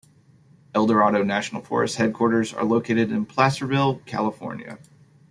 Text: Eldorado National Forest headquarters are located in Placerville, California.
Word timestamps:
Eldorado 0.73 1.23
National 1.23 1.61
Forest 1.61 1.97
headquarters 1.97 2.55
are 2.55 2.63
located 2.65 3.11
in 3.11 3.23
Placerville, 3.23 3.99
California. 4.07 4.79